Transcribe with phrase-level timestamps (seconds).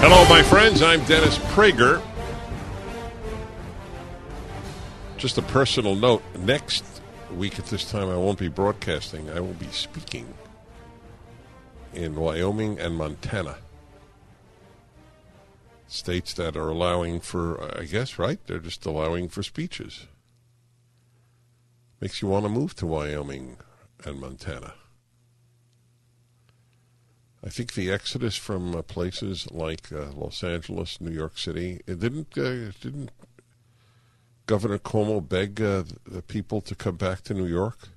[0.00, 0.80] Hello, my friends.
[0.80, 2.00] I'm Dennis Prager.
[5.16, 6.22] Just a personal note.
[6.38, 6.84] Next
[7.34, 9.28] week at this time, I won't be broadcasting.
[9.28, 10.32] I will be speaking
[11.92, 13.56] in Wyoming and Montana.
[15.88, 18.38] States that are allowing for, I guess, right?
[18.46, 20.06] They're just allowing for speeches.
[22.00, 23.56] Makes you want to move to Wyoming
[24.04, 24.74] and Montana.
[27.48, 31.98] I think the exodus from uh, places like uh, Los Angeles, New York City, it
[31.98, 33.10] didn't uh, didn't
[34.44, 37.88] Governor Cuomo beg uh, the people to come back to New York?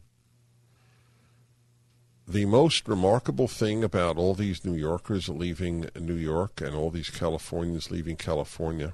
[2.26, 7.10] The most remarkable thing about all these New Yorkers leaving New York and all these
[7.10, 8.94] Californians leaving California,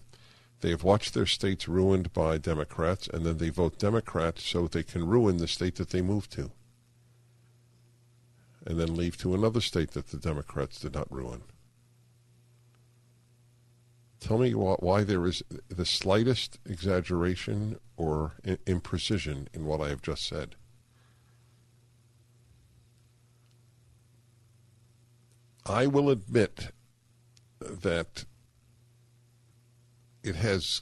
[0.62, 4.82] they have watched their states ruined by Democrats, and then they vote Democrats so they
[4.82, 6.50] can ruin the state that they move to
[8.68, 11.42] and then leave to another state that the Democrats did not ruin.
[14.20, 20.28] Tell me why there is the slightest exaggeration or imprecision in what I have just
[20.28, 20.56] said.
[25.66, 26.72] I will admit
[27.60, 28.26] that
[30.23, 30.82] it has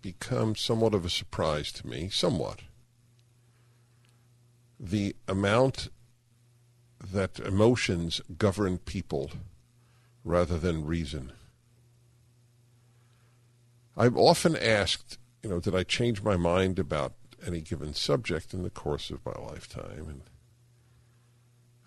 [0.00, 2.60] become somewhat of a surprise to me, somewhat.
[4.78, 5.88] The amount
[7.00, 9.30] that emotions govern people
[10.24, 11.32] rather than reason.
[13.96, 17.14] I've often asked, you know, did I change my mind about
[17.44, 20.06] any given subject in the course of my lifetime?
[20.08, 20.22] And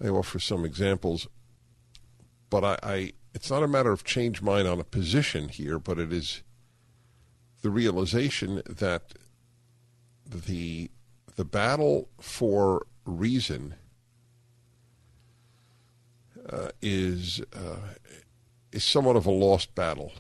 [0.02, 1.28] I offer some examples,
[2.50, 6.00] but I, I it's not a matter of change mind on a position here, but
[6.00, 6.44] it is
[7.62, 9.14] the realization that
[10.26, 10.90] the
[11.36, 13.76] the battle for reason
[16.82, 17.78] is uh,
[18.72, 20.14] is somewhat of a lost battle.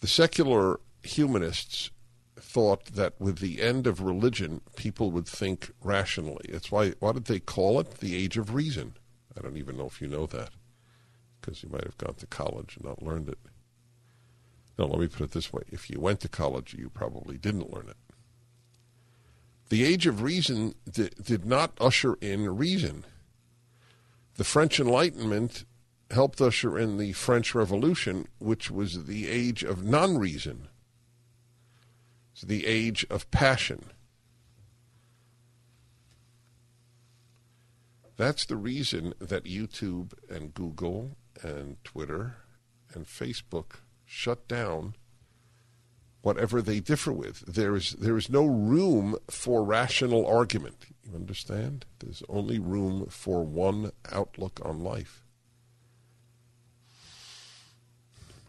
[0.00, 1.90] The secular humanists
[2.36, 6.46] thought that with the end of religion, people would think rationally.
[6.50, 6.90] That's why.
[7.00, 8.94] Why did they call it the age of reason?
[9.36, 10.50] I don't even know if you know that,
[11.40, 13.38] because you might have gone to college and not learned it.
[14.78, 17.72] No, let me put it this way: if you went to college, you probably didn't
[17.72, 17.96] learn it.
[19.68, 23.04] The age of reason did not usher in reason.
[24.38, 25.64] The French Enlightenment
[26.12, 30.68] helped usher in the French Revolution, which was the age of non reason,
[32.32, 33.90] it's the age of passion.
[38.16, 42.36] That's the reason that YouTube and Google and Twitter
[42.94, 44.94] and Facebook shut down
[46.22, 47.40] whatever they differ with.
[47.40, 50.86] There is there is no room for rational argument.
[51.08, 51.86] You understand?
[52.00, 55.24] There's only room for one outlook on life.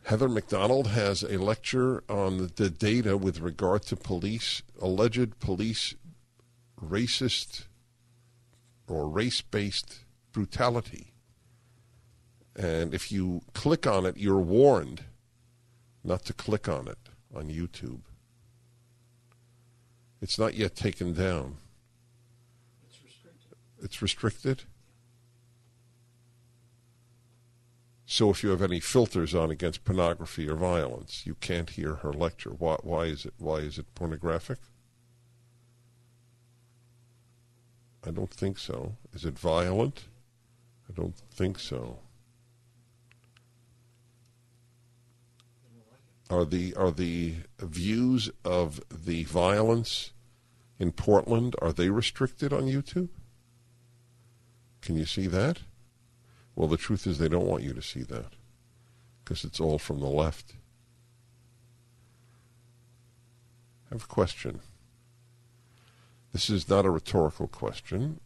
[0.03, 5.93] Heather Mac Donald has a lecture on the data with regard to police, alleged police
[6.81, 7.65] racist
[8.87, 9.99] or race based
[10.31, 11.13] brutality.
[12.55, 15.03] And if you click on it, you're warned
[16.03, 16.97] not to click on it
[17.33, 18.01] on YouTube.
[20.21, 21.57] It's not yet taken down.
[23.81, 24.63] It's restricted.
[28.05, 32.11] So if you have any filters on against pornography or violence, you can't hear her
[32.11, 32.49] lecture.
[32.49, 34.57] Why, why is it why is it pornographic?
[38.03, 38.95] I don't think so.
[39.13, 40.05] Is it violent?
[40.89, 41.99] I don't think so.
[46.31, 50.13] Are the are the views of the violence
[50.79, 53.09] in Portland are they restricted on YouTube?
[54.81, 55.59] Can you see that?
[56.55, 58.33] Well, the truth is they don't want you to see that
[59.23, 60.55] because it's all from the left.
[63.89, 64.61] I have a question.
[66.33, 68.19] This is not a rhetorical question.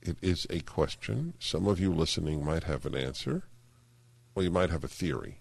[0.00, 1.34] It is a question.
[1.38, 3.44] Some of you listening might have an answer,
[4.34, 5.38] or you might have a theory.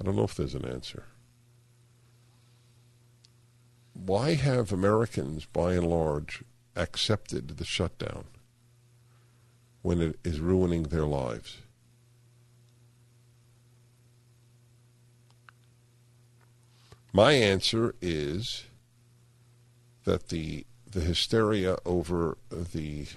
[0.00, 1.04] I don't know if there's an answer.
[3.92, 6.42] Why have Americans, by and large,
[6.76, 8.24] accepted the shutdown
[9.84, 11.58] when it is ruining their lives?
[17.12, 18.64] My answer is
[20.04, 23.08] that the the hysteria over the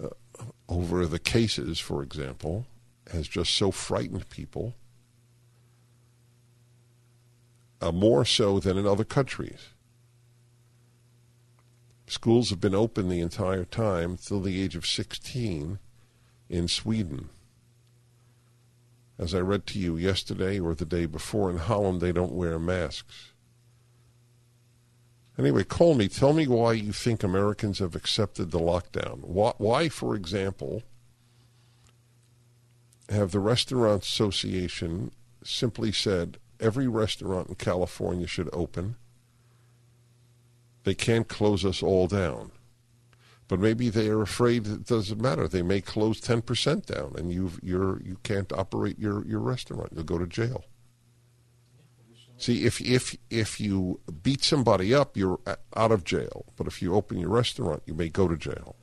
[0.00, 0.10] uh,
[0.68, 2.66] over the cases, for example,
[3.12, 4.74] has just so frightened people,
[7.80, 9.70] uh, more so than in other countries.
[12.06, 15.78] Schools have been open the entire time till the age of 16
[16.48, 17.30] in Sweden.
[19.18, 22.58] As I read to you yesterday or the day before, in Holland they don't wear
[22.58, 23.32] masks.
[25.38, 26.08] Anyway, call me.
[26.08, 29.20] Tell me why you think Americans have accepted the lockdown.
[29.20, 30.82] Why, why, for example,
[33.08, 35.10] have the Restaurant Association
[35.44, 38.96] simply said every restaurant in California should open?
[40.86, 42.52] They can't close us all down.
[43.48, 45.48] But maybe they are afraid it doesn't matter.
[45.48, 49.90] They may close 10% down and you you're, you can't operate your, your restaurant.
[49.92, 50.64] You'll go to jail.
[52.38, 55.40] See, if if if you beat somebody up, you're
[55.74, 56.44] out of jail.
[56.56, 58.76] But if you open your restaurant, you may go to jail.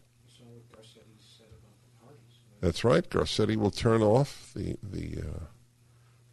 [2.60, 3.10] That's right.
[3.10, 5.44] Garcetti will turn off the the uh,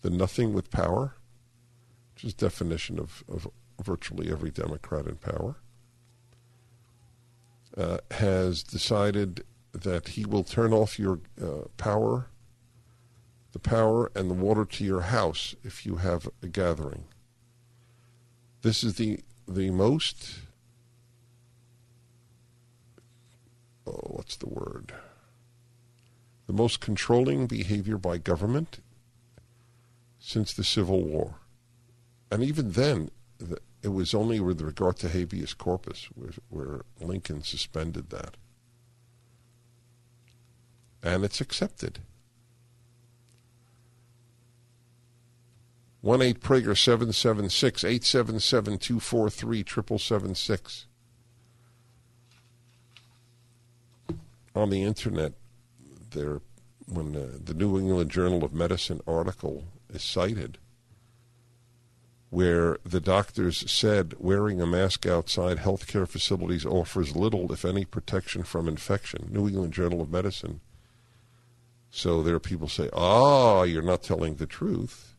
[0.00, 1.14] the nothing with power,
[2.14, 3.46] which is definition of, of
[3.82, 5.56] virtually every Democrat in power.
[7.76, 12.30] Uh, has decided that he will turn off your uh, power
[13.52, 17.04] the power and the water to your house if you have a gathering.
[18.62, 20.40] This is the the most
[23.86, 24.92] oh, what's the word?
[26.46, 28.80] The most controlling behavior by government
[30.18, 31.36] since the Civil War.
[32.30, 33.10] And even then,
[33.82, 38.36] it was only with regard to habeas corpus where, where Lincoln suspended that.
[41.02, 42.00] And it's accepted.
[46.02, 50.86] 1 8 Prager 776 877 243 7776.
[54.54, 55.32] On the internet,
[56.10, 56.40] there,
[56.86, 60.58] when uh, the New England Journal of Medicine article is cited,
[62.30, 68.42] where the doctors said wearing a mask outside healthcare facilities offers little, if any, protection
[68.44, 69.28] from infection.
[69.30, 70.60] New England Journal of Medicine.
[71.90, 75.10] So there are people say, "Ah, oh, you're not telling the truth."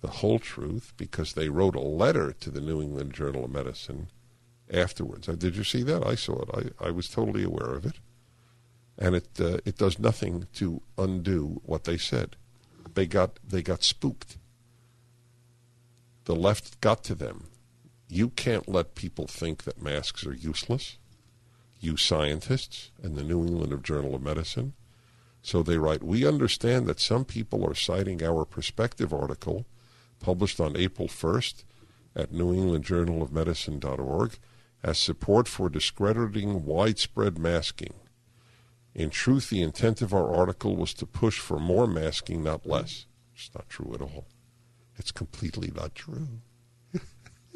[0.00, 4.08] the whole truth because they wrote a letter to the New England Journal of Medicine
[4.72, 5.28] afterwards.
[5.28, 6.06] Uh, did you see that?
[6.06, 6.74] I saw it.
[6.80, 7.96] I, I was totally aware of it.
[8.96, 12.36] And it uh, it does nothing to undo what they said.
[12.94, 14.38] They got they got spooked.
[16.28, 17.44] The left got to them.
[18.06, 20.98] You can't let people think that masks are useless.
[21.80, 24.74] You scientists and the New England Journal of Medicine.
[25.40, 29.64] So they write, we understand that some people are citing our perspective article
[30.20, 31.64] published on April 1st
[32.14, 34.38] at New England Journal of newenglandjournalofmedicine.org
[34.82, 37.94] as support for discrediting widespread masking.
[38.94, 43.06] In truth, the intent of our article was to push for more masking, not less.
[43.34, 44.26] It's not true at all.
[44.98, 46.28] It's completely not true.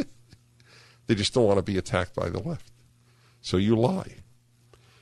[1.06, 2.70] they just don't want to be attacked by the left.
[3.40, 4.16] So you lie.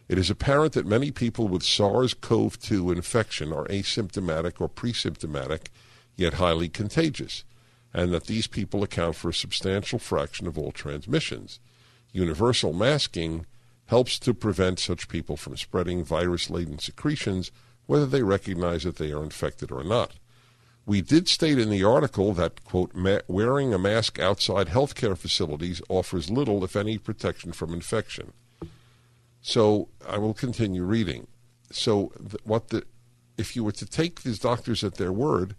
[0.09, 5.67] It is apparent that many people with SARS CoV 2 infection are asymptomatic or presymptomatic,
[6.17, 7.45] yet highly contagious
[7.93, 11.59] and that these people account for a substantial fraction of all transmissions.
[12.13, 13.47] Universal masking
[13.87, 17.51] helps to prevent such people from spreading virus laden secretions,
[17.87, 20.13] whether they recognize that they are infected or not.
[20.87, 22.93] We did state in the article that, quote,
[23.29, 28.33] wearing a mask outside healthcare facilities offers little, if any, protection from infection.
[29.41, 31.27] So I will continue reading.
[31.71, 32.13] So,
[32.45, 32.85] what the,
[33.39, 35.55] if you were to take these doctors at their word,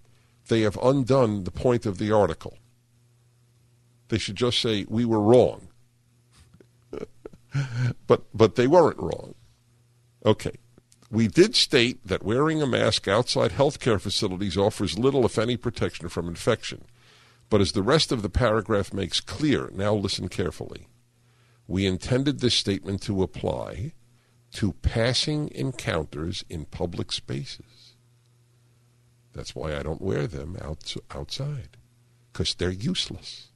[0.49, 2.57] they have undone the point of the article.
[4.09, 5.69] They should just say, we were wrong.
[8.07, 9.33] but, but they weren't wrong.
[10.25, 10.57] Okay.
[11.11, 16.07] We did state that wearing a mask outside healthcare facilities offers little, if any, protection
[16.07, 16.85] from infection.
[17.49, 20.87] But as the rest of the paragraph makes clear, now listen carefully,
[21.67, 23.91] we intended this statement to apply
[24.53, 27.95] to passing encounters in public spaces.
[29.33, 31.75] That's why I don't wear them out, outside,
[32.31, 33.49] because they're useless.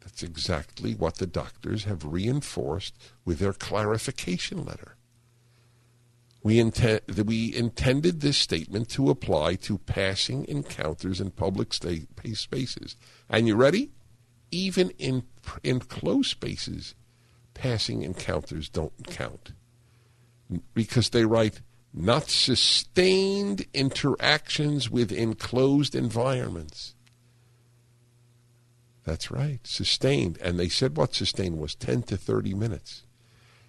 [0.00, 2.94] That's exactly what the doctors have reinforced
[3.24, 4.91] with their clarification letter.
[6.42, 12.96] We, inten- we intended this statement to apply to passing encounters in public spaces.
[13.30, 13.92] And you ready?
[14.50, 15.22] Even in,
[15.62, 16.94] in closed spaces,
[17.54, 19.52] passing encounters don't count
[20.74, 21.60] because they write
[21.94, 26.94] not sustained interactions with enclosed environments.
[29.04, 30.38] That's right, sustained.
[30.40, 33.02] And they said what sustained was 10 to 30 minutes.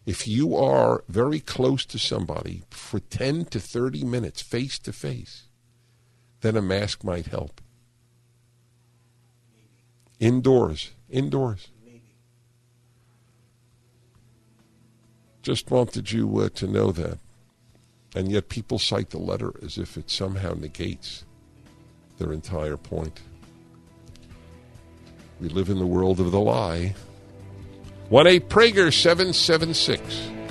[0.06, 5.44] If you are very close to somebody for 10 to 30 minutes face to face,
[6.42, 7.62] then a mask might help.
[10.20, 11.70] Indoors, indoors.
[15.42, 17.20] Just wanted you uh, to know that.
[18.16, 21.26] And yet people cite the letter as if it somehow negates
[22.18, 23.22] their entire point.
[25.42, 26.96] We live in the world of the lie.
[28.14, 30.00] 1 8 Prager 776.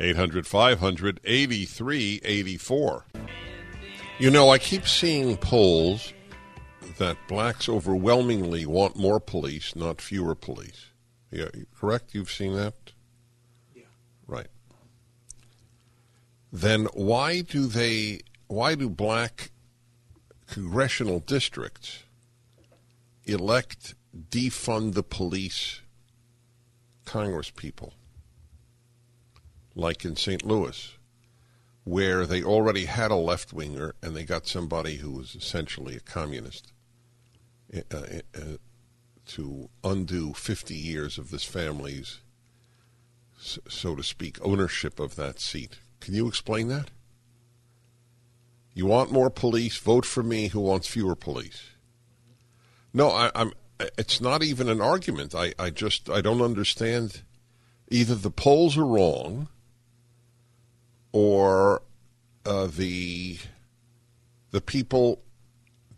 [0.00, 3.04] 800 500 8384.
[4.18, 6.12] You know, I keep seeing polls
[6.98, 10.86] that blacks overwhelmingly want more police, not fewer police.
[11.30, 11.48] Yeah,
[11.78, 12.14] correct?
[12.14, 12.74] You've seen that?
[13.74, 13.82] Yeah.
[14.26, 14.46] Right.
[16.52, 19.50] Then why do they why do black
[20.46, 22.04] congressional districts
[23.24, 23.94] elect
[24.30, 25.80] defund the police
[27.04, 27.94] congress people?
[29.74, 30.44] Like in St.
[30.44, 30.96] Louis,
[31.84, 36.00] where they already had a left winger and they got somebody who was essentially a
[36.00, 36.72] communist
[37.74, 37.98] uh,
[38.34, 38.40] uh,
[39.26, 42.20] to undo 50 years of this family's,
[43.38, 45.78] so to speak, ownership of that seat.
[46.00, 46.90] Can you explain that?
[48.74, 49.76] You want more police?
[49.76, 50.48] Vote for me.
[50.48, 51.70] Who wants fewer police?
[52.92, 53.52] No, I, am
[53.96, 55.34] It's not even an argument.
[55.34, 57.22] I, I just I don't understand.
[57.88, 59.48] Either the polls are wrong,
[61.14, 61.80] or
[62.44, 63.38] uh, the
[64.50, 65.22] the people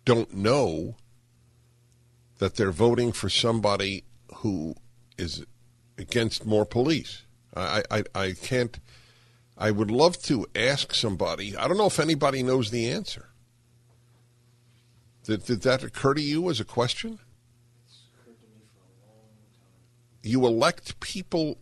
[0.05, 0.95] don't know
[2.39, 4.05] that they're voting for somebody
[4.37, 4.75] who
[5.17, 5.45] is
[5.97, 7.23] against more police.
[7.57, 8.79] I, I, I can't.
[9.57, 11.57] I would love to ask somebody.
[11.57, 13.31] I don't know if anybody knows the answer.
[15.25, 17.19] Did, did that occur to you as a question?
[17.87, 20.31] It's occurred to me for a long time.
[20.31, 21.57] You elect people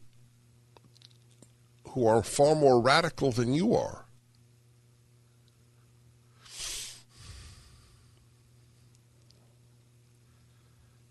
[1.94, 4.04] who are far more radical than you are.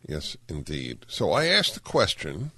[0.05, 1.05] Yes, indeed.
[1.07, 2.51] So I asked the question.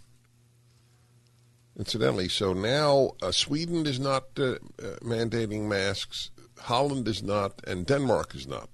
[1.78, 4.58] Incidentally, so now uh, Sweden is not uh, uh,
[5.04, 8.70] mandating masks, Holland is not, and Denmark is not.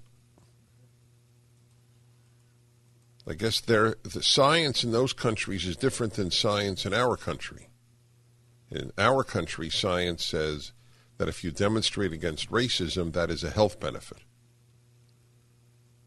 [3.27, 7.70] I guess the science in those countries is different than science in our country.
[8.71, 10.71] In our country, science says
[11.17, 14.19] that if you demonstrate against racism, that is a health benefit.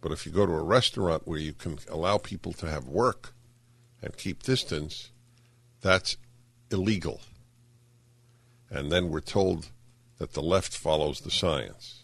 [0.01, 3.35] But if you go to a restaurant where you can allow people to have work
[4.03, 5.11] and keep distance,
[5.81, 6.17] that's
[6.71, 7.21] illegal.
[8.71, 9.71] And then we're told
[10.19, 12.03] that the left follows the science.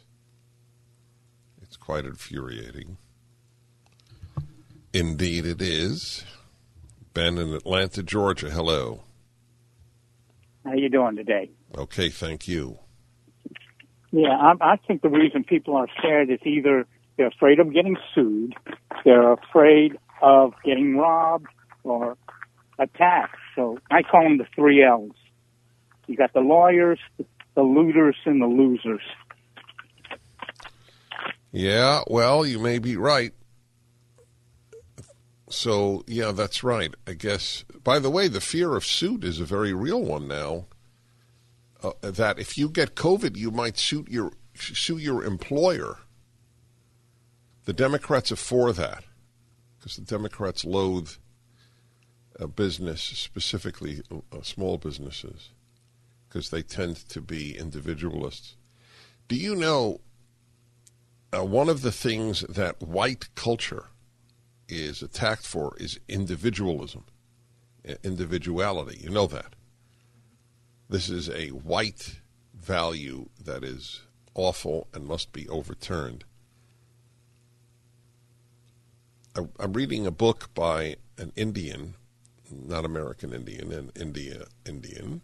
[1.62, 2.98] It's quite infuriating.
[4.92, 6.24] Indeed, it is.
[7.14, 9.02] Ben in Atlanta, Georgia, hello.
[10.64, 11.50] How you doing today?
[11.76, 12.78] Okay, thank you.
[14.12, 16.86] Yeah, I, I think the reason people are scared is either
[17.16, 18.54] they're afraid of getting sued,
[19.04, 21.46] they're afraid of getting robbed
[21.84, 22.16] or
[22.78, 23.36] attacked.
[23.54, 25.12] So I call them the three L's.
[26.06, 26.98] You got the lawyers,
[27.54, 29.02] the looters, and the losers.
[31.52, 33.32] Yeah, well, you may be right.
[35.50, 36.94] So, yeah, that's right.
[37.06, 37.64] I guess.
[37.84, 40.66] By the way, the fear of suit is a very real one now.
[41.82, 45.98] Uh, that if you get COVID, you might suit your sue your employer.
[47.64, 49.04] The Democrats are for that
[49.78, 51.10] because the Democrats loathe
[52.38, 55.50] a business, specifically uh, small businesses.
[56.28, 58.56] because they tend to be individualists.
[59.28, 60.00] Do you know
[61.32, 63.86] uh, one of the things that white culture
[64.70, 67.04] is attacked for is individualism,
[68.02, 69.00] individuality.
[69.02, 69.54] You know that.
[70.88, 72.20] This is a white
[72.54, 74.02] value that is
[74.34, 76.24] awful and must be overturned.
[79.36, 81.94] I'm reading a book by an Indian,
[82.50, 85.20] not American Indian, an India Indian,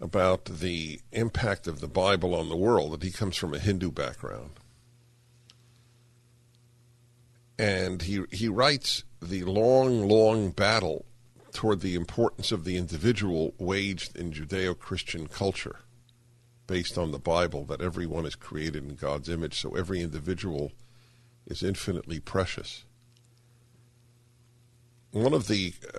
[0.00, 2.92] about the impact of the Bible on the world.
[2.92, 4.50] That he comes from a Hindu background,
[7.62, 11.04] and he he writes the long, long battle
[11.52, 15.76] toward the importance of the individual waged in Judeo-Christian culture,
[16.66, 20.72] based on the Bible, that everyone is created in God's image, so every individual
[21.46, 22.84] is infinitely precious.
[25.12, 25.98] One of the uh,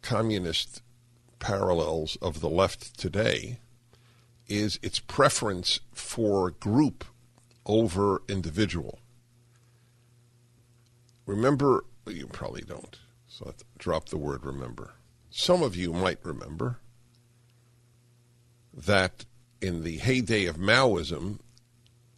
[0.00, 0.80] communist
[1.40, 3.58] parallels of the left today
[4.48, 7.04] is its preference for group
[7.66, 9.01] over individual.
[11.26, 12.98] Remember, you probably don't,
[13.28, 14.94] so I'll drop the word remember.
[15.30, 16.78] Some of you might remember
[18.74, 19.24] that
[19.60, 21.38] in the heyday of Maoism,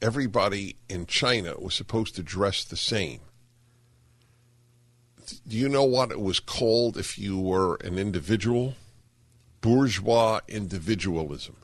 [0.01, 3.21] everybody in China was supposed to dress the same.
[5.47, 8.75] Do you know what it was called if you were an individual?
[9.61, 11.57] Bourgeois individualism.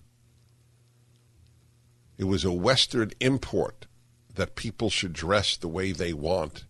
[2.17, 3.87] It was a Western import
[4.35, 6.65] that people should dress the way they want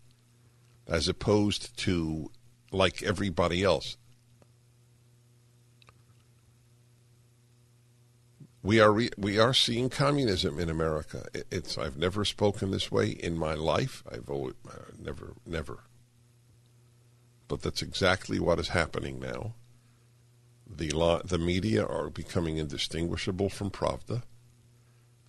[0.91, 2.31] as opposed to
[2.73, 3.97] like everybody else.
[8.63, 11.27] We are re- we are seeing communism in America.
[11.51, 14.03] It's I've never spoken this way in my life.
[14.11, 15.79] I've always, uh, never never.
[17.49, 19.55] But that's exactly what is happening now.
[20.67, 24.23] The law, the media are becoming indistinguishable from Pravda.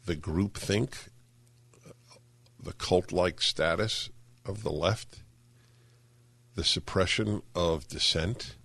[0.06, 1.08] The groupthink,
[2.62, 4.10] the cult-like status
[4.46, 5.24] of the left,
[6.56, 8.56] the suppression of dissent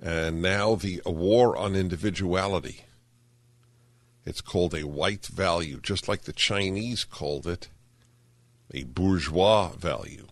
[0.00, 2.84] and now the war on individuality.
[4.24, 7.68] It's called a white value, just like the Chinese called it
[8.72, 10.26] a bourgeois value.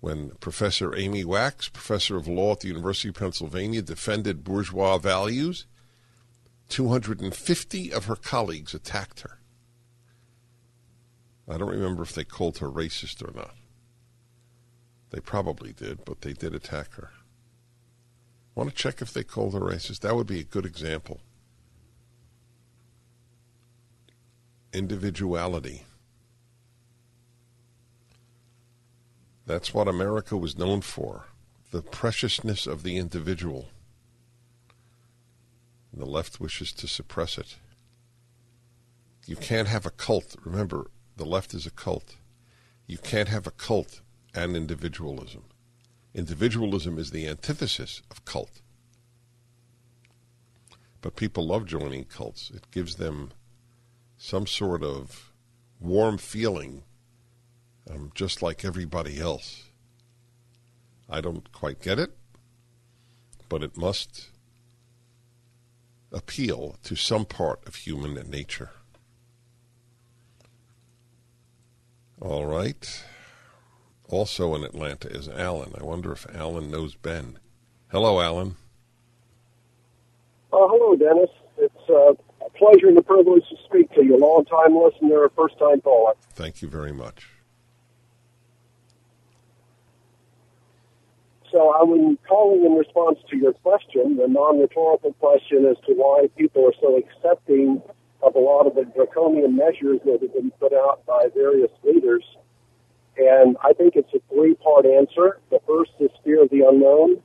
[0.00, 5.66] When Professor Amy Wax, professor of law at the University of Pennsylvania, defended bourgeois values,
[6.68, 9.38] 250 of her colleagues attacked her.
[11.48, 13.54] I don't remember if they called her racist or not.
[15.10, 17.10] They probably did, but they did attack her.
[18.54, 20.00] Want to check if they called her racist?
[20.00, 21.20] That would be a good example.
[24.72, 25.84] Individuality.
[29.46, 31.26] That's what America was known for
[31.70, 33.68] the preciousness of the individual.
[35.92, 37.56] And the left wishes to suppress it.
[39.26, 40.36] You can't have a cult.
[40.44, 42.16] Remember, the left is a cult.
[42.86, 44.00] You can't have a cult
[44.36, 45.44] and individualism.
[46.14, 48.60] Individualism is the antithesis of cult.
[51.00, 52.50] But people love joining cults.
[52.54, 53.32] It gives them
[54.16, 55.32] some sort of
[55.78, 56.82] warm feeling,
[57.90, 59.64] um, just like everybody else.
[61.08, 62.16] I don't quite get it,
[63.48, 64.30] but it must
[66.12, 68.70] appeal to some part of human nature.
[72.20, 73.04] All right.
[74.08, 75.72] Also in Atlanta is Alan.
[75.78, 77.38] I wonder if Alan knows Ben.
[77.88, 78.56] Hello, Alan.
[80.52, 81.30] Uh, hello, Dennis.
[81.58, 82.12] It's uh,
[82.44, 84.16] a pleasure and a privilege to speak to you.
[84.16, 86.14] Long time listener, first time caller.
[86.34, 87.28] Thank you very much.
[91.50, 96.28] So I was calling in response to your question, the non-rhetorical question as to why
[96.36, 97.82] people are so accepting
[98.22, 102.24] of a lot of the draconian measures that have been put out by various leaders
[103.16, 105.38] and I think it's a three part answer.
[105.50, 107.22] The first is fear of the unknown,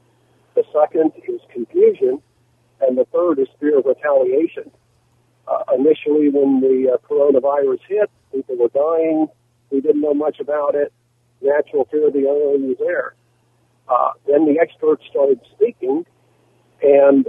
[0.56, 2.22] the second is confusion,
[2.82, 4.72] and the third is fear of retaliation.
[5.48, 9.28] Uh, initially, when the uh, coronavirus hit, people were dying.
[9.70, 10.94] We didn't know much about it.
[11.42, 13.16] Natural fear of the unknown was there.
[13.88, 16.06] Uh, then the experts started speaking,
[16.82, 17.28] and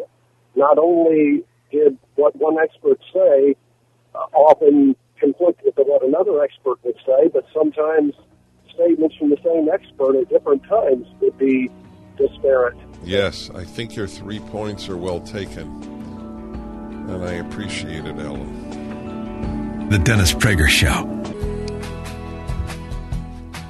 [0.55, 3.57] not only did what one expert say
[4.15, 8.15] uh, often conflict with what another expert would say, but sometimes
[8.75, 11.71] statements from the same expert at different times would be
[12.17, 12.77] disparate.
[13.05, 15.69] Yes, I think your three points are well taken.
[17.09, 19.89] And I appreciate it, Ellen.
[19.89, 21.05] The Dennis Prager Show.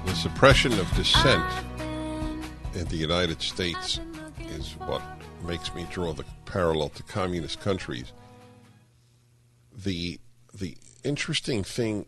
[0.07, 1.43] The suppression of dissent
[2.75, 4.01] in the United States
[4.51, 5.03] is what
[5.47, 8.13] makes me draw the parallel to communist countries.
[9.73, 10.21] The
[10.55, 12.07] the interesting thing,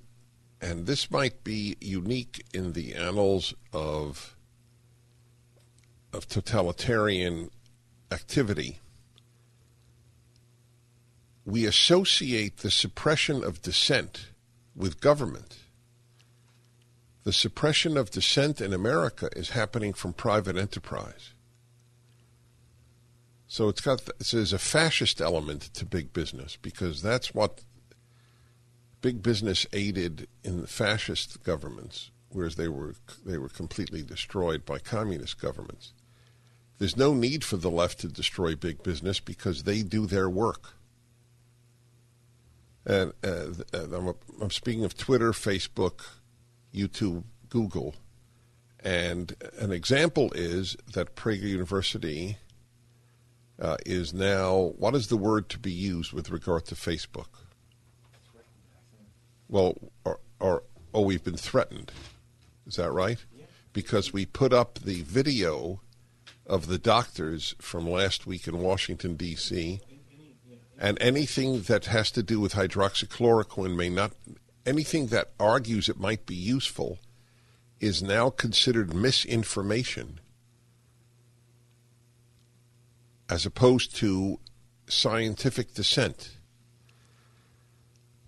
[0.65, 4.35] and this might be unique in the annals of
[6.11, 7.51] of totalitarian
[8.11, 8.79] activity,
[11.45, 14.29] we associate the suppression of dissent
[14.75, 15.59] with government.
[17.25, 21.33] The suppression of dissent in America is happening from private enterprise.
[23.49, 27.65] So it's got there's a fascist element to big business because that's what
[29.05, 32.95] big business aided in the fascist governments, whereas they were
[33.27, 35.93] they were completely destroyed by communist governments.
[36.79, 40.73] There's no need for the left to destroy big business because they do their work.
[42.87, 46.01] And uh, I'm, I'm speaking of Twitter, Facebook,
[46.75, 47.95] YouTube, Google.
[48.83, 52.39] And an example is that Prager University
[53.61, 57.44] uh, is now, what is the word to be used with regard to Facebook?
[59.49, 61.93] Well, or, or oh, we've been threatened.
[62.67, 63.25] Is that right?
[63.73, 65.81] Because we put up the video
[66.47, 69.81] of the doctors from last week in Washington, D.C.,
[70.79, 74.13] and anything that has to do with hydroxychloroquine may not,
[74.67, 76.99] anything that argues it might be useful
[77.81, 80.21] is now considered misinformation
[83.29, 84.39] as opposed to
[84.87, 86.34] scientific dissent.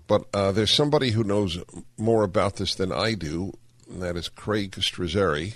[0.06, 1.58] But uh, there's somebody who knows
[1.96, 3.52] more about this than I do,
[3.90, 5.54] and that is Craig Strazzeri.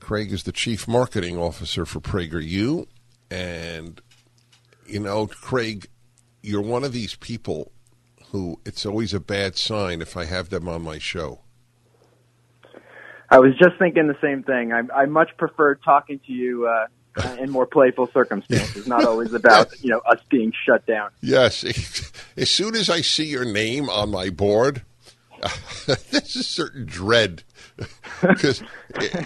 [0.00, 2.86] Craig is the chief marketing officer for PragerU.
[3.30, 4.00] And,
[4.86, 5.86] you know, Craig,
[6.42, 7.72] you're one of these people
[8.30, 11.40] who it's always a bad sign if I have them on my show.
[13.30, 14.72] I was just thinking the same thing.
[14.72, 16.86] I, I much prefer talking to you uh,
[17.38, 21.10] in more playful circumstances, not always about you know us being shut down.
[21.20, 21.64] Yes,
[22.36, 24.82] as soon as I see your name on my board,
[25.86, 27.42] there's a certain dread
[28.20, 28.62] because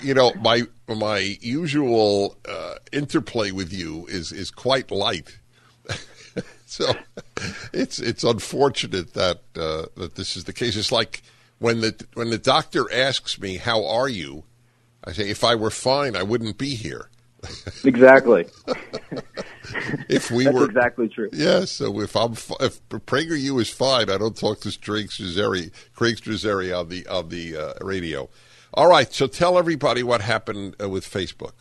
[0.02, 5.38] you know my my usual uh, interplay with you is is quite light.
[6.66, 6.92] so
[7.72, 10.76] it's it's unfortunate that uh, that this is the case.
[10.76, 11.22] It's like
[11.58, 14.44] when the when the doctor asks me how are you,
[15.04, 17.08] I say if I were fine, I wouldn't be here.
[17.84, 18.46] exactly.
[20.08, 21.28] if we That's were exactly true.
[21.32, 21.64] Yeah.
[21.64, 26.78] So if I'm if PragerU is fine, I don't talk to Craig Strazzeri, Craig Strazzeri
[26.78, 28.28] on the on the uh, radio.
[28.74, 29.12] All right.
[29.12, 31.52] So tell everybody what happened uh, with Facebook.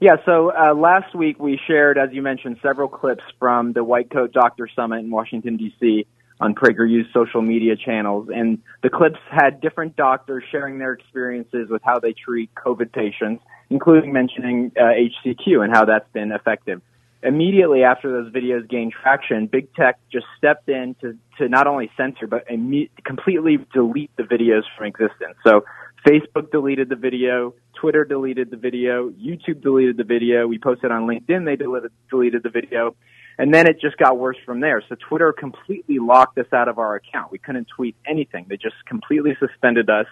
[0.00, 4.10] Yeah, so uh, last week we shared, as you mentioned, several clips from the White
[4.10, 6.06] Coat Doctor Summit in Washington, D.C.
[6.40, 8.28] on PragerU's social media channels.
[8.34, 13.42] And the clips had different doctors sharing their experiences with how they treat COVID patients
[13.70, 16.82] including mentioning uh, HCQ and how that's been effective.
[17.22, 21.90] Immediately after those videos gained traction, big tech just stepped in to, to not only
[21.96, 25.36] censor but imme- completely delete the videos from existence.
[25.46, 25.64] So
[26.06, 30.46] Facebook deleted the video, Twitter deleted the video, YouTube deleted the video.
[30.46, 32.96] We posted on LinkedIn, they deleted, deleted the video.
[33.40, 34.82] And then it just got worse from there.
[34.86, 37.32] So Twitter completely locked us out of our account.
[37.32, 38.44] We couldn't tweet anything.
[38.50, 40.04] They just completely suspended us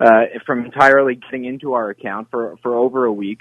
[0.00, 3.40] uh, from entirely getting into our account for for over a week.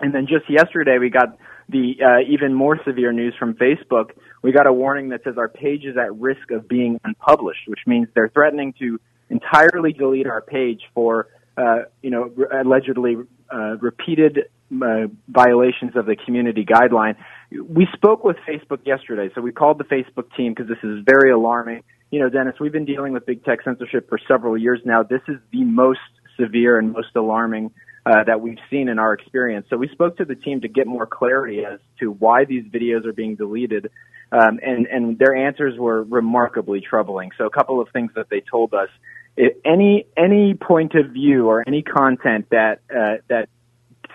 [0.00, 1.36] And then just yesterday, we got
[1.68, 4.12] the uh, even more severe news from Facebook.
[4.40, 7.80] We got a warning that says our page is at risk of being unpublished, which
[7.86, 13.16] means they're threatening to entirely delete our page for, uh, you know, allegedly
[13.52, 14.48] uh, repeated
[14.82, 17.16] uh, violations of the community guideline.
[17.50, 21.30] We spoke with Facebook yesterday, so we called the Facebook team because this is very
[21.30, 25.02] alarming you know, Dennis, we've been dealing with big tech censorship for several years now.
[25.02, 25.98] This is the most
[26.38, 27.72] severe and most alarming
[28.04, 29.66] uh, that we've seen in our experience.
[29.70, 33.06] So we spoke to the team to get more clarity as to why these videos
[33.06, 33.90] are being deleted,
[34.30, 37.30] um, and and their answers were remarkably troubling.
[37.38, 38.88] So a couple of things that they told us:
[39.36, 43.48] if any any point of view or any content that uh, that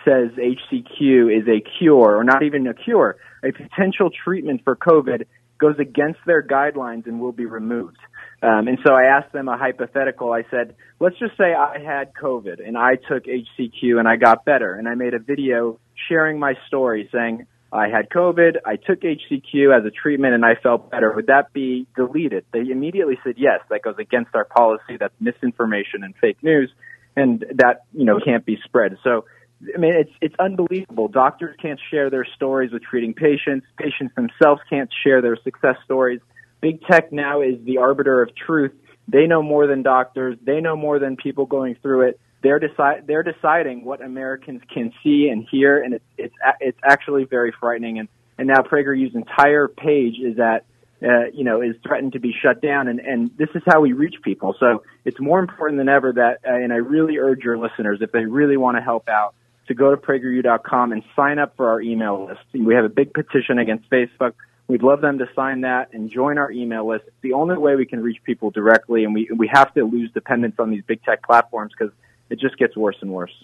[0.05, 5.25] says HCQ is a cure or not even a cure, a potential treatment for COVID
[5.59, 7.97] goes against their guidelines and will be removed.
[8.43, 10.31] Um, and so I asked them a hypothetical.
[10.31, 14.45] I said, let's just say I had COVID and I took HCQ and I got
[14.45, 19.01] better and I made a video sharing my story saying I had COVID, I took
[19.01, 21.11] HCQ as a treatment and I felt better.
[21.13, 22.45] Would that be deleted?
[22.53, 24.97] They immediately said yes, that goes against our policy.
[24.99, 26.71] That's misinformation and fake news
[27.17, 28.97] and that, you know, can't be spread.
[29.03, 29.25] So
[29.75, 31.07] I mean, it's it's unbelievable.
[31.07, 33.65] Doctors can't share their stories with treating patients.
[33.77, 36.19] Patients themselves can't share their success stories.
[36.61, 38.73] Big tech now is the arbiter of truth.
[39.07, 40.37] They know more than doctors.
[40.43, 42.19] They know more than people going through it.
[42.41, 42.61] They're
[43.05, 47.99] they're deciding what Americans can see and hear, and it's it's it's actually very frightening.
[47.99, 50.65] And and now PragerU's entire page is at
[51.01, 53.93] uh, you know is threatened to be shut down, and and this is how we
[53.93, 54.55] reach people.
[54.59, 58.11] So it's more important than ever that, uh, and I really urge your listeners if
[58.11, 59.33] they really want to help out
[59.67, 62.39] to go to PragerU.com and sign up for our email list.
[62.53, 64.33] We have a big petition against Facebook.
[64.67, 67.05] We'd love them to sign that and join our email list.
[67.07, 70.11] It's the only way we can reach people directly, and we we have to lose
[70.11, 71.93] dependence on these big tech platforms because
[72.29, 73.43] it just gets worse and worse.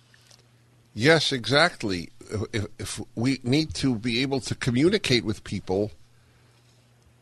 [0.93, 2.09] Yes, exactly.
[2.53, 5.91] If, if, we need to be able to communicate with people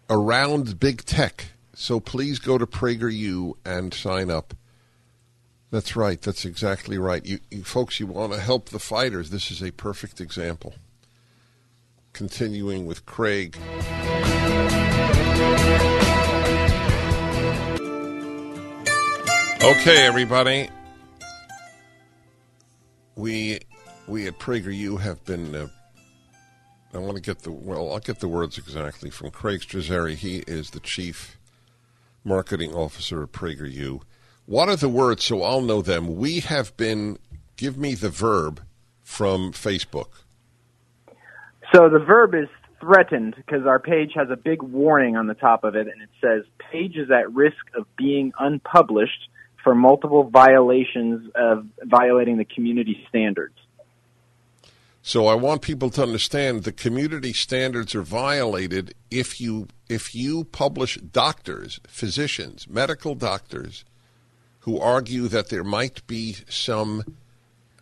[0.09, 4.53] around big tech, so please go to PragerU and sign up.
[5.71, 6.21] That's right.
[6.21, 7.25] That's exactly right.
[7.25, 9.29] You, you folks, you want to help the fighters.
[9.29, 10.73] This is a perfect example.
[12.11, 13.57] Continuing with Craig.
[19.63, 20.69] Okay, everybody
[23.15, 23.59] we
[24.07, 25.55] we at PragerU have been.
[25.55, 25.67] Uh,
[26.93, 27.91] I want to get the well.
[27.91, 30.15] I'll get the words exactly from Craig Strazzeri.
[30.15, 31.37] He is the chief
[32.23, 34.01] marketing officer at PragerU.
[34.45, 36.15] What are the words so I'll know them?
[36.17, 37.17] We have been.
[37.57, 38.61] Give me the verb
[39.03, 40.09] from Facebook.
[41.73, 42.47] So the verb is
[42.79, 46.09] threatened because our page has a big warning on the top of it, and it
[46.19, 49.29] says page is at risk of being unpublished
[49.63, 53.55] for multiple violations of violating the community standards.
[55.03, 60.43] So I want people to understand the community standards are violated if you if you
[60.45, 63.83] publish doctors, physicians, medical doctors
[64.61, 67.03] who argue that there might be some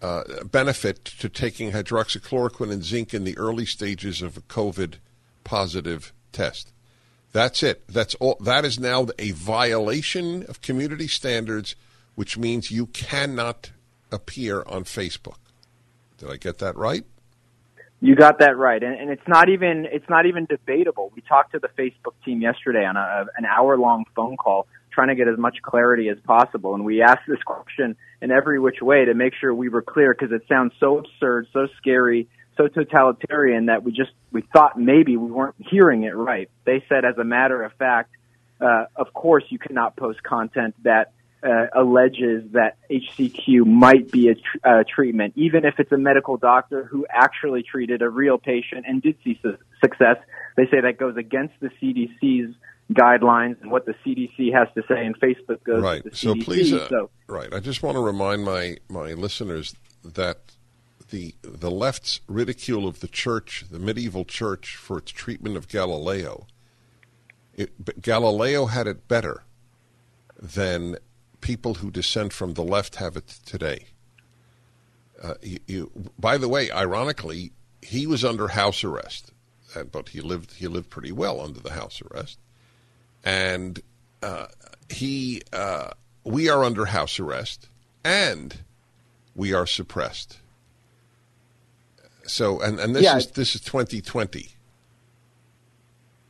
[0.01, 4.95] uh, benefit to taking hydroxychloroquine and zinc in the early stages of a COVID
[5.43, 6.71] positive test.
[7.31, 7.87] That's it.
[7.87, 8.37] That's all.
[8.39, 11.75] That is now a violation of community standards,
[12.15, 13.71] which means you cannot
[14.11, 15.37] appear on Facebook.
[16.17, 17.05] Did I get that right?
[18.01, 21.11] You got that right, and, and it's not even it's not even debatable.
[21.15, 25.09] We talked to the Facebook team yesterday on a, an hour long phone call, trying
[25.09, 28.81] to get as much clarity as possible, and we asked this question in every which
[28.81, 32.27] way to make sure we were clear because it sounds so absurd, so scary,
[32.59, 36.49] so totalitarian that we just we thought maybe we weren't hearing it right.
[36.65, 38.11] They said, as a matter of fact,
[38.59, 44.35] uh, of course you cannot post content that uh, alleges that HCQ might be a
[44.35, 48.85] tr- uh, treatment, even if it's a medical doctor who actually treated a real patient
[48.85, 50.17] and did see su- success.
[50.57, 52.53] They say that goes against the CDC's
[52.91, 56.03] guidelines and what the CDC has to say, and Facebook goes right.
[56.13, 56.43] so CDC.
[56.43, 57.53] please, uh, so right.
[57.53, 60.39] I just want to remind my my listeners that
[61.09, 66.47] the the left's ridicule of the church, the medieval church, for its treatment of Galileo.
[67.55, 69.43] It, Galileo had it better
[70.41, 70.97] than
[71.41, 73.87] people who dissent from the left have it today.
[75.21, 79.31] Uh, you, you, by the way, ironically, he was under house arrest,
[79.91, 82.39] but he lived he lived pretty well under the house arrest,
[83.23, 83.81] and
[84.23, 84.47] uh,
[84.89, 85.89] he uh,
[86.23, 87.67] we are under house arrest,
[88.03, 88.59] and
[89.35, 90.39] we are suppressed.
[92.29, 93.17] So, and, and this Yeah.
[93.17, 94.49] is this is 2020.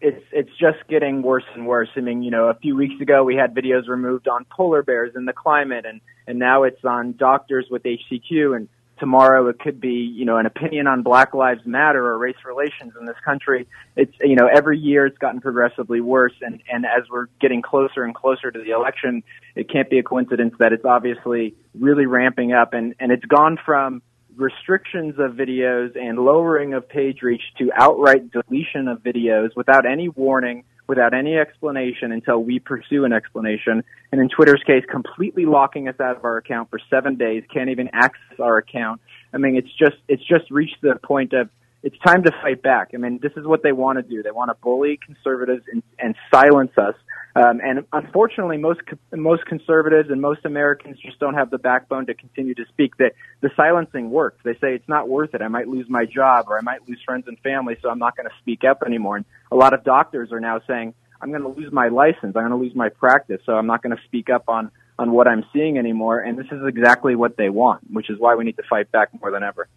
[0.01, 1.89] it's it's just getting worse and worse.
[1.97, 5.11] I mean, you know, a few weeks ago we had videos removed on polar bears
[5.15, 9.81] and the climate, and and now it's on doctors with HCQ, and tomorrow it could
[9.81, 13.67] be you know an opinion on Black Lives Matter or race relations in this country.
[13.97, 18.03] It's you know every year it's gotten progressively worse, and and as we're getting closer
[18.05, 19.21] and closer to the election,
[19.55, 23.59] it can't be a coincidence that it's obviously really ramping up, and and it's gone
[23.65, 24.01] from
[24.39, 30.09] restrictions of videos and lowering of page reach to outright deletion of videos without any
[30.09, 33.83] warning, without any explanation until we pursue an explanation.
[34.11, 37.69] And in Twitter's case, completely locking us out of our account for seven days, can't
[37.69, 39.01] even access our account.
[39.33, 41.49] I mean, it's just, it's just reached the point of,
[41.83, 42.89] it's time to fight back.
[42.93, 44.21] I mean, this is what they want to do.
[44.21, 46.95] They want to bully conservatives and, and silence us.
[47.39, 48.81] Um, and unfortunately, most
[49.13, 52.97] most conservatives and most Americans just don't have the backbone to continue to speak.
[52.97, 54.39] That the silencing works.
[54.43, 55.41] They say it's not worth it.
[55.41, 58.17] I might lose my job or I might lose friends and family, so I'm not
[58.17, 59.15] going to speak up anymore.
[59.15, 62.35] And a lot of doctors are now saying, I'm going to lose my license.
[62.35, 65.13] I'm going to lose my practice, so I'm not going to speak up on on
[65.13, 66.19] what I'm seeing anymore.
[66.19, 69.09] And this is exactly what they want, which is why we need to fight back
[69.21, 69.69] more than ever.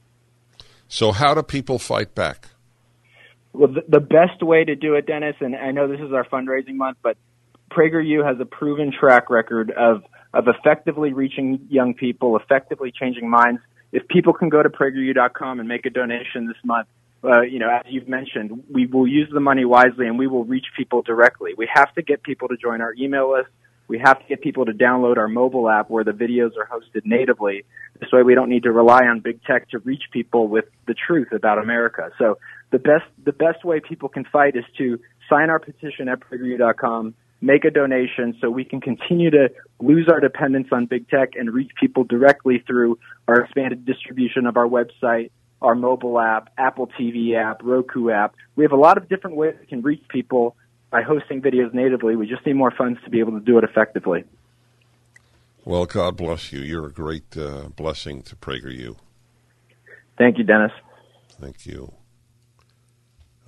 [0.89, 2.49] So, how do people fight back?
[3.53, 6.25] Well, the, the best way to do it, Dennis, and I know this is our
[6.25, 7.17] fundraising month, but
[7.75, 10.03] PragerU has a proven track record of
[10.35, 13.61] of effectively reaching young people, effectively changing minds.
[13.93, 16.89] If people can go to PragerU.com and make a donation this month,
[17.23, 20.45] uh, you know, as you've mentioned, we will use the money wisely and we will
[20.45, 21.53] reach people directly.
[21.57, 23.49] We have to get people to join our email list.
[23.89, 27.03] We have to get people to download our mobile app where the videos are hosted
[27.05, 27.65] natively.
[28.01, 30.95] This way we don't need to rely on big tech to reach people with the
[30.95, 32.11] truth about America.
[32.19, 32.39] So
[32.71, 37.15] the best, the best way people can fight is to sign our petition at PragerU.com,
[37.43, 39.51] make a donation so we can continue to
[39.81, 44.57] lose our dependence on big tech and reach people directly through our expanded distribution of
[44.57, 48.35] our website, our mobile app, Apple TV app, Roku app.
[48.55, 50.57] We have a lot of different ways we can reach people
[50.91, 52.15] by hosting videos natively.
[52.17, 54.25] We just need more funds to be able to do it effectively.
[55.65, 56.61] Well, God bless you.
[56.61, 58.97] You're a great uh, blessing to PragerU.
[60.19, 60.73] Thank you, Dennis.
[61.41, 61.93] Thank you.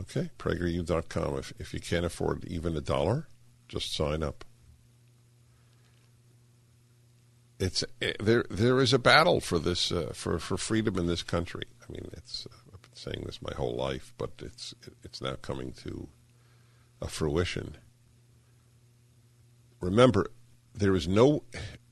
[0.01, 1.39] Okay, PragerU.com.
[1.39, 3.29] If, if you can't afford even a dollar,
[3.75, 4.45] just sign up.
[7.59, 8.45] It's it, eh, there.
[8.49, 11.65] There is a battle for this uh, for for freedom in this country.
[11.83, 15.73] I mean, it's I've been saying this my whole life, but it's it's now coming
[15.85, 16.09] to
[17.03, 17.77] a fruition.
[19.81, 20.31] Remember,
[20.73, 21.43] there is no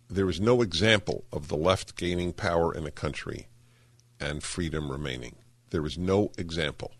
[0.08, 3.48] there is no example of the left gaining power in a country
[4.20, 5.36] and freedom remaining.
[5.70, 6.92] There is no example.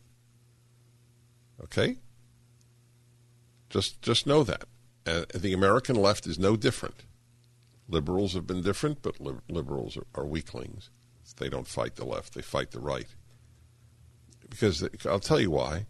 [1.62, 1.99] Okay?
[3.71, 4.64] Just just know that.
[5.07, 7.05] Uh, the American left is no different.
[7.88, 10.91] Liberals have been different, but li- liberals are, are, weaklings.
[11.38, 13.09] They don't fight the left; they fight the right.
[14.49, 15.87] Because they, I'll tell you why.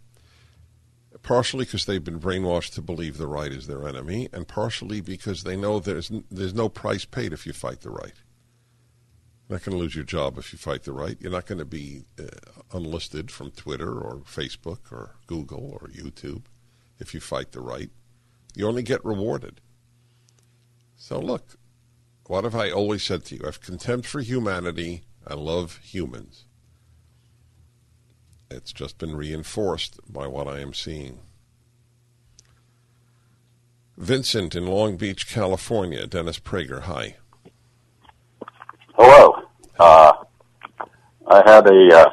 [1.22, 5.42] Partially because they've been brainwashed to believe the right is their enemy, and partially because
[5.42, 8.14] they know there's there's no price paid if you fight the right.
[9.48, 11.18] You're not going to lose your job if you fight the right.
[11.20, 16.44] You're not going to be uh, unlisted from Twitter or Facebook or Google or YouTube
[16.98, 17.90] if you fight the right.
[18.54, 19.60] You only get rewarded.
[20.96, 21.56] So look,
[22.26, 23.40] what have I always said to you?
[23.42, 25.02] I have contempt for humanity.
[25.26, 26.44] I love humans.
[28.50, 31.20] It's just been reinforced by what I am seeing.
[33.96, 36.06] Vincent in Long Beach, California.
[36.06, 37.16] Dennis Prager, hi.
[38.94, 39.34] Hello.
[39.78, 40.12] Uh,
[41.26, 42.12] I had a uh,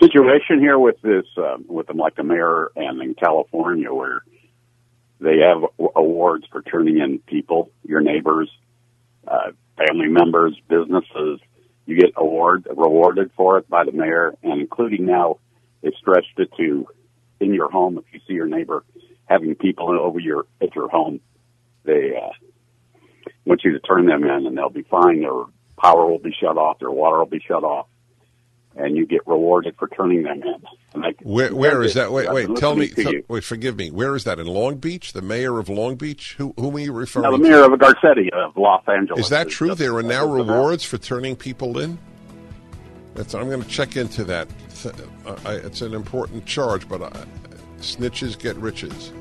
[0.00, 4.22] situation here with this, uh, with like the mayor and in California where
[5.20, 5.64] they have
[5.96, 8.50] awards for turning in people, your neighbors,
[9.26, 11.40] uh, family members, businesses.
[11.86, 15.38] You get award rewarded for it by the mayor, and including now,
[15.82, 16.86] they stretched it to
[17.40, 17.98] in your home.
[17.98, 18.84] If you see your neighbor
[19.26, 21.20] having people over your at your home,
[21.84, 22.32] they uh,
[23.44, 25.22] want you to turn them in, and they'll be fined.
[25.22, 25.44] Their
[25.76, 26.78] power will be shut off.
[26.78, 27.86] Their water will be shut off
[28.78, 31.02] and you get rewarded for turning them in.
[31.02, 32.12] I, where where is that?
[32.12, 32.56] Wait, wait.
[32.56, 32.88] Tell me.
[32.88, 33.90] Tell, wait, forgive me.
[33.90, 35.12] Where is that in Long Beach?
[35.12, 36.34] The mayor of Long Beach?
[36.38, 37.30] Who whom are you referring?
[37.30, 39.20] No, the mayor of Garcetti of Los Angeles.
[39.20, 39.74] Is that true?
[39.74, 41.98] There are now rewards for turning people in.
[43.14, 44.48] That's, I'm going to check into that.
[44.70, 47.10] It's an important charge, but I,
[47.78, 49.12] snitches get riches.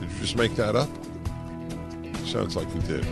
[0.00, 0.88] Did you just make that up?
[2.24, 3.06] Sounds like you did.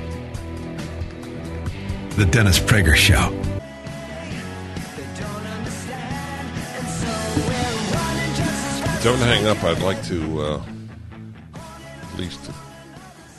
[2.12, 3.30] The Dennis Prager Show.
[9.06, 9.62] Don't hang up.
[9.62, 10.62] I'd like to uh,
[12.02, 12.40] at least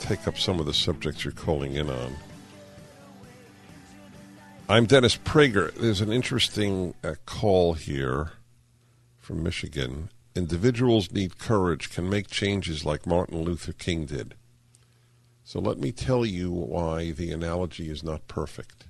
[0.00, 2.16] take up some of the subjects you're calling in on.
[4.66, 5.70] I'm Dennis Prager.
[5.74, 8.32] There's an interesting uh, call here
[9.18, 10.08] from Michigan.
[10.34, 14.36] Individuals need courage, can make changes like Martin Luther King did.
[15.44, 18.86] So let me tell you why the analogy is not perfect.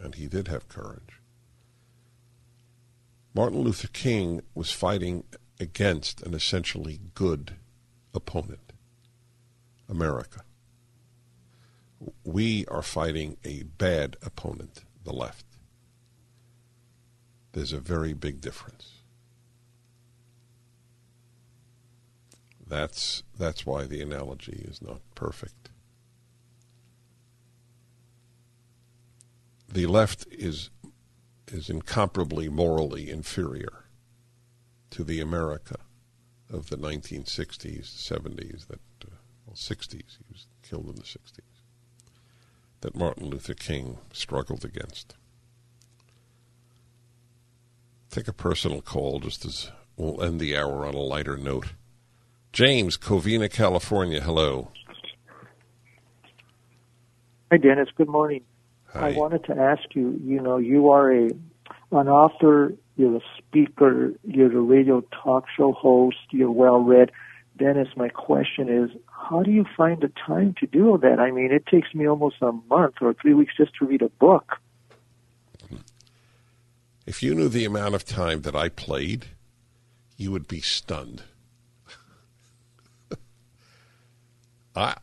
[0.00, 1.18] And he did have courage.
[3.34, 5.24] Martin Luther King was fighting
[5.62, 7.54] against an essentially good
[8.12, 8.72] opponent,
[9.88, 10.42] America.
[12.24, 15.46] We are fighting a bad opponent, the left.
[17.52, 18.88] There's a very big difference.
[22.66, 25.70] That's that's why the analogy is not perfect.
[29.68, 30.70] The left is
[31.46, 33.81] is incomparably morally inferior
[34.92, 35.76] to the America
[36.52, 39.90] of the 1960s, 70s, that uh, well, 60s.
[39.90, 41.40] He was killed in the 60s.
[42.82, 45.16] That Martin Luther King struggled against.
[48.10, 51.72] Take a personal call just as we'll end the hour on a lighter note.
[52.52, 54.20] James, Covina, California.
[54.20, 54.68] Hello.
[57.50, 57.88] Hi, Dennis.
[57.96, 58.42] Good morning.
[58.92, 59.10] Hi.
[59.10, 60.20] I wanted to ask you.
[60.22, 61.30] You know, you are a
[61.92, 63.20] an author you're a
[63.52, 67.12] speaker, you're a radio talk show host, you're well read.
[67.58, 71.20] Dennis, my question is, how do you find the time to do all that?
[71.20, 74.08] I mean, it takes me almost a month or three weeks just to read a
[74.08, 74.56] book.
[77.04, 79.26] If you knew the amount of time that I played,
[80.16, 81.24] you would be stunned.
[84.76, 84.96] I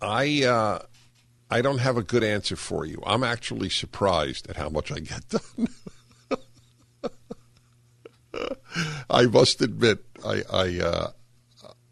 [0.00, 0.78] I uh,
[1.50, 3.02] I don't have a good answer for you.
[3.06, 5.68] I'm actually surprised at how much I get done.
[9.10, 11.10] I must admit, I, I, uh,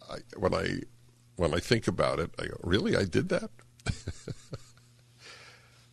[0.09, 0.81] I, when I
[1.37, 3.51] when I think about it, I go, really, I did that.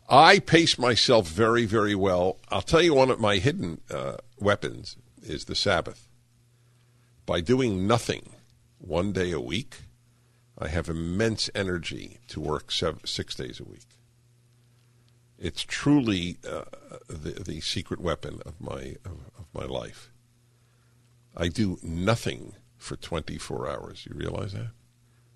[0.10, 2.38] I pace myself very, very well.
[2.49, 6.08] I'll tell you one of my hidden uh, weapons is the Sabbath.
[7.26, 8.36] By doing nothing
[8.78, 9.84] one day a week,
[10.58, 13.88] I have immense energy to work seven, six days a week.
[15.39, 16.66] It's truly uh,
[17.08, 20.12] the, the secret weapon of my of, of my life.
[21.36, 24.05] I do nothing for 24 hours.
[24.07, 24.71] You realize that?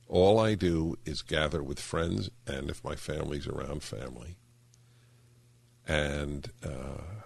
[0.07, 4.37] All I do is gather with friends, and if my family's around, family,
[5.87, 7.23] and uh,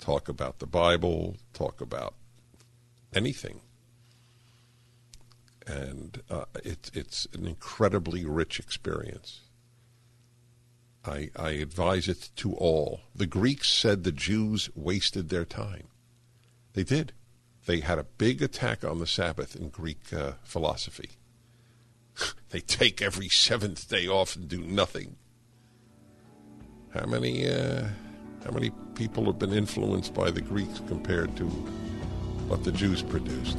[0.00, 2.14] talk about the Bible, talk about
[3.14, 3.60] anything.
[5.66, 9.40] And uh, it, it's an incredibly rich experience.
[11.04, 13.00] I, I advise it to all.
[13.14, 15.88] The Greeks said the Jews wasted their time.
[16.72, 17.12] They did.
[17.66, 21.10] They had a big attack on the Sabbath in Greek uh, philosophy.
[22.50, 25.16] they take every seventh day off and do nothing.
[26.94, 27.88] How many uh,
[28.44, 31.44] how many people have been influenced by the Greeks compared to
[32.46, 33.58] what the Jews produced?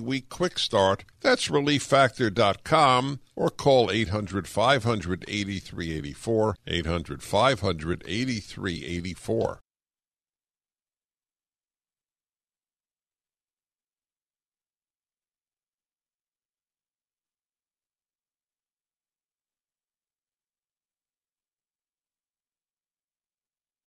[0.00, 1.04] week quick start.
[1.20, 6.56] That's relieffactor.com or call 800 500 8384.
[6.66, 9.60] 800 500 8384.